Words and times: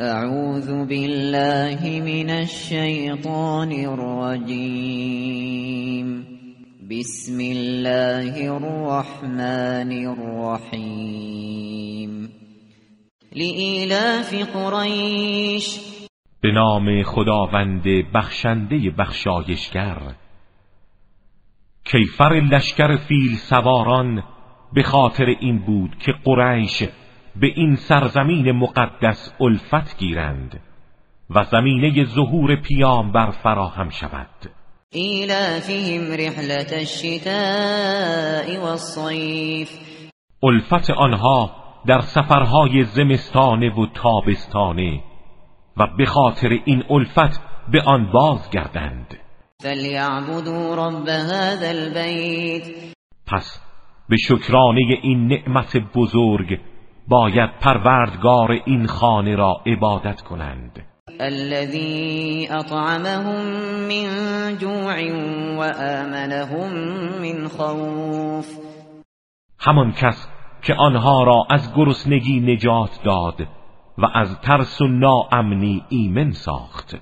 اعوذ 0.00 0.66
بالله 0.66 2.00
من 2.02 2.30
الشیطان 2.30 3.72
الرجیم 3.72 4.86
بسم 6.90 7.38
الله 7.40 8.50
الرحمن 8.50 9.92
الرحیم 10.06 11.30
لإلاف 13.32 14.34
قریش 14.34 15.80
به 16.40 16.52
نام 16.52 17.02
خداوند 17.02 17.82
بخشنده 18.14 18.90
بخشایشگر. 18.90 19.98
کیفر 21.84 22.32
لشکر 22.52 22.96
فیل 22.96 23.36
سواران 23.36 24.22
به 24.72 24.82
خاطر 24.82 25.26
این 25.40 25.58
بود 25.58 25.96
که 25.98 26.12
قریش 26.24 26.82
به 27.36 27.46
این 27.46 27.76
سرزمین 27.76 28.52
مقدس 28.52 29.32
الفت 29.40 29.98
گیرند 29.98 30.60
و 31.30 31.44
زمینه 31.44 32.04
ظهور 32.04 32.56
پیامبر 32.56 33.30
فراهم 33.30 33.90
شود. 33.90 34.50
ایلافهم 34.90 36.12
رحلت 36.12 36.72
الشتاء 36.72 38.60
والصیف 38.60 39.70
الفت 40.42 40.90
آنها 40.90 41.50
در 41.86 42.00
سفرهای 42.00 42.84
زمستانه 42.84 43.70
و 43.70 43.86
تابستانه 43.94 45.00
و 45.76 45.86
به 45.98 46.04
خاطر 46.04 46.48
این 46.64 46.84
الفت 46.90 47.40
به 47.72 47.82
آن 47.82 48.12
بازگردند. 48.12 49.14
فلیعبدوا 49.62 50.74
رب 50.74 51.08
هذا 51.08 51.68
البیت 51.68 52.94
پس 53.26 53.60
به 54.08 54.16
شکرانه 54.16 54.98
این 55.02 55.26
نعمت 55.26 55.76
بزرگ 55.94 56.60
باید 57.08 57.50
پروردگار 57.60 58.50
این 58.64 58.86
خانه 58.86 59.36
را 59.36 59.60
عبادت 59.66 60.20
کنند. 60.20 60.82
الذي 61.20 62.48
اطعمهم 62.50 63.46
من 63.88 64.58
جوع 64.58 64.96
وآمنهم 65.56 66.72
من 67.22 67.48
خوف. 67.48 68.58
همان 69.58 69.92
کس 69.92 70.28
که 70.62 70.74
آنها 70.74 71.24
را 71.24 71.46
از 71.50 71.74
گرسنگی 71.74 72.40
نجات 72.40 73.00
داد 73.04 73.48
و 73.98 74.06
از 74.14 74.40
ترس 74.40 74.80
و 74.80 74.86
ناامنی 74.86 75.84
ایمن 75.88 76.30
ساخت. 76.30 76.96